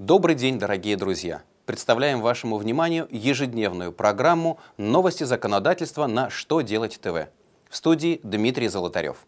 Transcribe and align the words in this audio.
Добрый 0.00 0.36
день, 0.36 0.60
дорогие 0.60 0.96
друзья! 0.96 1.42
Представляем 1.66 2.20
вашему 2.20 2.56
вниманию 2.56 3.08
ежедневную 3.10 3.90
программу 3.90 4.60
«Новости 4.76 5.24
законодательства» 5.24 6.06
на 6.06 6.30
«Что 6.30 6.60
делать 6.60 7.00
ТВ». 7.00 7.26
В 7.68 7.76
студии 7.76 8.20
Дмитрий 8.22 8.68
Золотарев. 8.68 9.26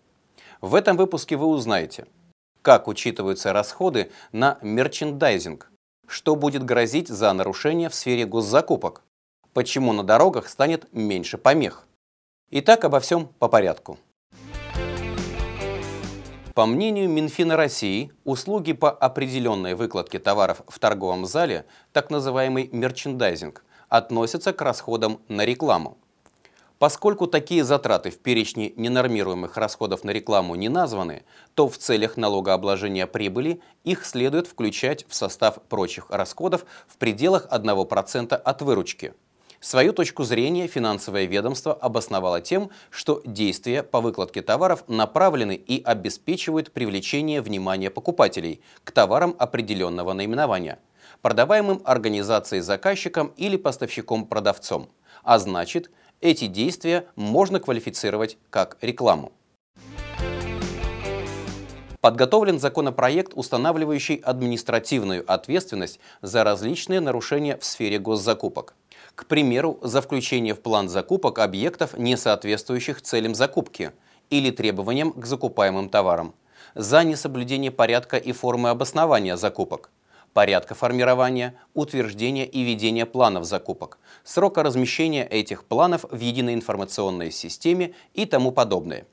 В 0.60 0.76
этом 0.76 0.96
выпуске 0.96 1.34
вы 1.34 1.46
узнаете, 1.46 2.06
как 2.62 2.86
учитываются 2.86 3.52
расходы 3.52 4.12
на 4.30 4.58
мерчендайзинг, 4.62 5.72
что 6.06 6.36
будет 6.36 6.64
грозить 6.64 7.08
за 7.08 7.32
нарушение 7.32 7.88
в 7.88 7.94
сфере 7.96 8.24
госзакупок, 8.24 9.02
почему 9.52 9.92
на 9.92 10.04
дорогах 10.04 10.48
станет 10.48 10.86
меньше 10.92 11.36
помех. 11.36 11.88
Итак, 12.52 12.84
обо 12.84 13.00
всем 13.00 13.26
по 13.40 13.48
порядку. 13.48 13.98
По 16.60 16.66
мнению 16.66 17.08
Минфина 17.08 17.56
России, 17.56 18.12
услуги 18.24 18.74
по 18.74 18.90
определенной 18.90 19.72
выкладке 19.72 20.18
товаров 20.18 20.60
в 20.68 20.78
торговом 20.78 21.24
зале, 21.24 21.64
так 21.94 22.10
называемый 22.10 22.68
мерчендайзинг, 22.70 23.64
относятся 23.88 24.52
к 24.52 24.60
расходам 24.60 25.22
на 25.28 25.46
рекламу. 25.46 25.96
Поскольку 26.78 27.26
такие 27.26 27.64
затраты 27.64 28.10
в 28.10 28.18
перечне 28.18 28.74
ненормируемых 28.76 29.56
расходов 29.56 30.04
на 30.04 30.10
рекламу 30.10 30.54
не 30.54 30.68
названы, 30.68 31.22
то 31.54 31.66
в 31.66 31.78
целях 31.78 32.18
налогообложения 32.18 33.06
прибыли 33.06 33.62
их 33.84 34.04
следует 34.04 34.46
включать 34.46 35.06
в 35.08 35.14
состав 35.14 35.62
прочих 35.62 36.10
расходов 36.10 36.66
в 36.86 36.98
пределах 36.98 37.48
1% 37.50 38.34
от 38.34 38.60
выручки– 38.60 39.14
Свою 39.62 39.92
точку 39.92 40.24
зрения 40.24 40.66
финансовое 40.66 41.26
ведомство 41.26 41.74
обосновало 41.74 42.40
тем, 42.40 42.70
что 42.88 43.20
действия 43.26 43.82
по 43.82 44.00
выкладке 44.00 44.40
товаров 44.40 44.84
направлены 44.88 45.54
и 45.54 45.82
обеспечивают 45.82 46.72
привлечение 46.72 47.42
внимания 47.42 47.90
покупателей 47.90 48.62
к 48.84 48.90
товарам 48.90 49.36
определенного 49.38 50.14
наименования, 50.14 50.78
продаваемым 51.20 51.82
организацией 51.84 52.62
заказчиком 52.62 53.34
или 53.36 53.58
поставщиком-продавцом, 53.58 54.88
а 55.22 55.38
значит, 55.38 55.90
эти 56.22 56.46
действия 56.46 57.04
можно 57.14 57.60
квалифицировать 57.60 58.38
как 58.48 58.78
рекламу. 58.80 59.30
Подготовлен 62.00 62.58
законопроект, 62.58 63.32
устанавливающий 63.34 64.16
административную 64.16 65.22
ответственность 65.30 66.00
за 66.22 66.44
различные 66.44 67.00
нарушения 67.00 67.58
в 67.58 67.64
сфере 67.66 67.98
госзакупок. 67.98 68.74
К 69.20 69.26
примеру, 69.26 69.78
за 69.82 70.00
включение 70.00 70.54
в 70.54 70.62
план 70.62 70.88
закупок 70.88 71.40
объектов, 71.40 71.96
не 71.98 72.16
соответствующих 72.16 73.02
целям 73.02 73.34
закупки 73.34 73.92
или 74.30 74.50
требованиям 74.50 75.12
к 75.12 75.26
закупаемым 75.26 75.90
товарам, 75.90 76.34
за 76.74 77.04
несоблюдение 77.04 77.70
порядка 77.70 78.16
и 78.16 78.32
формы 78.32 78.70
обоснования 78.70 79.36
закупок, 79.36 79.90
порядка 80.32 80.74
формирования, 80.74 81.54
утверждения 81.74 82.46
и 82.46 82.62
ведения 82.62 83.04
планов 83.04 83.44
закупок, 83.44 83.98
срока 84.24 84.62
размещения 84.62 85.26
этих 85.26 85.64
планов 85.64 86.06
в 86.10 86.18
единой 86.18 86.54
информационной 86.54 87.30
системе 87.30 87.92
и 88.14 88.24
тому 88.24 88.52
подобное. 88.52 89.04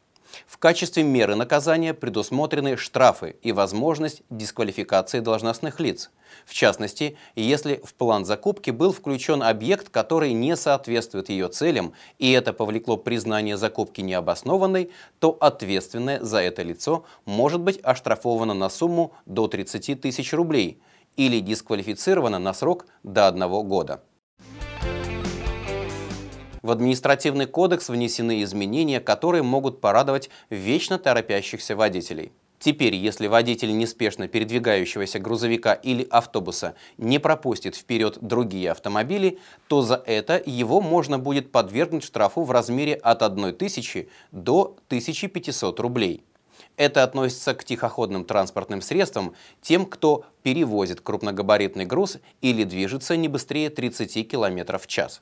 В 0.45 0.57
качестве 0.57 1.03
меры 1.03 1.35
наказания 1.35 1.93
предусмотрены 1.93 2.77
штрафы 2.77 3.35
и 3.41 3.51
возможность 3.51 4.23
дисквалификации 4.29 5.19
должностных 5.19 5.79
лиц. 5.79 6.11
В 6.45 6.53
частности, 6.53 7.17
если 7.35 7.81
в 7.83 7.93
план 7.93 8.25
закупки 8.25 8.71
был 8.71 8.91
включен 8.91 9.41
объект, 9.41 9.89
который 9.89 10.33
не 10.33 10.55
соответствует 10.55 11.29
ее 11.29 11.47
целям, 11.47 11.93
и 12.19 12.31
это 12.31 12.53
повлекло 12.53 12.97
признание 12.97 13.57
закупки 13.57 14.01
необоснованной, 14.01 14.91
то 15.19 15.37
ответственное 15.39 16.21
за 16.21 16.41
это 16.41 16.63
лицо 16.63 17.05
может 17.25 17.61
быть 17.61 17.79
оштрафовано 17.81 18.53
на 18.53 18.69
сумму 18.69 19.13
до 19.25 19.47
30 19.47 20.01
тысяч 20.01 20.33
рублей 20.33 20.81
или 21.15 21.39
дисквалифицировано 21.39 22.39
на 22.39 22.53
срок 22.53 22.85
до 23.03 23.27
одного 23.27 23.63
года. 23.63 24.03
В 26.67 26.71
административный 26.71 27.45
кодекс 27.45 27.87
внесены 27.87 28.43
изменения, 28.43 28.99
которые 28.99 29.41
могут 29.41 29.79
порадовать 29.79 30.29
вечно 30.49 30.99
торопящихся 30.99 31.77
водителей. 31.77 32.33
Теперь, 32.59 32.93
если 32.93 33.27
водитель 33.27 33.73
неспешно 33.77 34.27
передвигающегося 34.27 35.19
грузовика 35.19 35.73
или 35.75 36.05
автобуса 36.09 36.75
не 36.97 37.19
пропустит 37.19 37.77
вперед 37.77 38.17
другие 38.19 38.71
автомобили, 38.71 39.39
то 39.69 39.81
за 39.81 39.95
это 40.05 40.43
его 40.45 40.81
можно 40.81 41.17
будет 41.17 41.53
подвергнуть 41.53 42.03
штрафу 42.03 42.43
в 42.43 42.51
размере 42.51 42.95
от 42.95 43.21
1000 43.21 44.07
до 44.33 44.75
1500 44.89 45.79
рублей. 45.79 46.21
Это 46.75 47.03
относится 47.03 47.53
к 47.53 47.63
тихоходным 47.63 48.25
транспортным 48.25 48.81
средствам, 48.81 49.35
тем, 49.61 49.85
кто 49.85 50.25
перевозит 50.43 50.99
крупногабаритный 50.99 51.85
груз 51.85 52.17
или 52.41 52.65
движется 52.65 53.15
не 53.15 53.29
быстрее 53.29 53.69
30 53.69 54.29
км 54.29 54.77
в 54.77 54.85
час. 54.87 55.21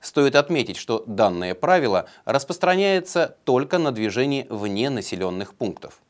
Стоит 0.00 0.36
отметить, 0.36 0.76
что 0.76 1.04
данное 1.06 1.54
правило 1.54 2.06
распространяется 2.24 3.36
только 3.44 3.78
на 3.78 3.92
движение 3.92 4.46
вне 4.50 4.90
населенных 4.90 5.54
пунктов. 5.54 6.00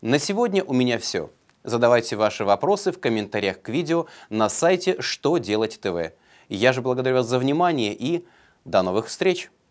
На 0.00 0.18
сегодня 0.18 0.62
у 0.62 0.74
меня 0.74 0.98
все. 0.98 1.30
Задавайте 1.62 2.16
ваши 2.16 2.44
вопросы 2.44 2.92
в 2.92 3.00
комментариях 3.00 3.62
к 3.62 3.70
видео 3.70 4.06
на 4.28 4.50
сайте 4.50 5.00
«Что 5.00 5.38
делать 5.38 5.80
ТВ». 5.80 6.12
Я 6.50 6.74
же 6.74 6.82
благодарю 6.82 7.16
вас 7.16 7.26
за 7.26 7.38
внимание 7.38 7.94
и 7.94 8.26
до 8.66 8.82
новых 8.82 9.06
встреч! 9.06 9.50